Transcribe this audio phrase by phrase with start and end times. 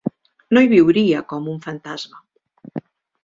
[0.57, 2.83] No hi viuria com un fantasma.